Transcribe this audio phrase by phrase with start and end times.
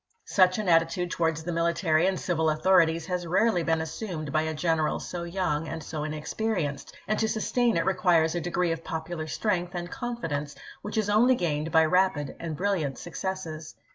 [0.25, 4.53] Such an attitude towards the military and civil authorities has rarely been assumed by a
[4.55, 8.83] general so young and so inexperienced, and to sustain it re quires a degi'ee of
[8.83, 13.75] popular strength and confidence which is only gained by rapid and brilliant suc cesses.